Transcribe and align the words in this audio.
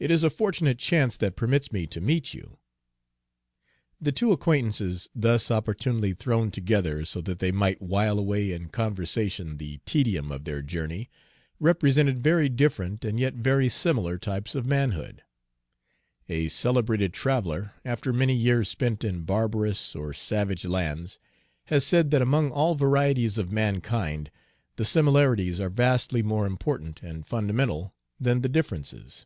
It 0.00 0.10
is 0.10 0.22
a 0.22 0.28
fortunate 0.28 0.78
chance 0.78 1.16
that 1.16 1.36
permits 1.36 1.72
me 1.72 1.86
to 1.86 1.98
meet 2.00 2.34
you." 2.34 2.58
The 3.98 4.12
two 4.12 4.32
acquaintances, 4.32 5.08
thus 5.14 5.50
opportunely 5.50 6.12
thrown 6.12 6.50
together 6.50 7.06
so 7.06 7.22
that 7.22 7.38
they 7.38 7.50
might 7.52 7.80
while 7.80 8.18
away 8.18 8.52
in 8.52 8.68
conversation 8.68 9.56
the 9.56 9.78
tedium 9.86 10.30
of 10.30 10.44
their 10.44 10.60
journey, 10.60 11.08
represented 11.58 12.20
very 12.22 12.50
different 12.50 13.02
and 13.02 13.18
yet 13.18 13.32
very 13.36 13.70
similar 13.70 14.18
types 14.18 14.54
of 14.54 14.66
manhood. 14.66 15.22
A 16.28 16.48
celebrated 16.48 17.14
traveler, 17.14 17.72
after 17.82 18.12
many 18.12 18.34
years 18.34 18.68
spent 18.68 19.04
in 19.04 19.22
barbarous 19.22 19.96
or 19.96 20.12
savage 20.12 20.66
lands, 20.66 21.18
has 21.66 21.86
said 21.86 22.10
that 22.10 22.20
among 22.20 22.50
all 22.50 22.74
varieties 22.74 23.38
of 23.38 23.50
mankind 23.50 24.30
the 24.76 24.84
similarities 24.84 25.60
are 25.60 25.70
vastly 25.70 26.22
more 26.22 26.44
important 26.44 27.02
and 27.02 27.24
fundamental 27.24 27.94
than 28.20 28.42
the 28.42 28.50
differences. 28.50 29.24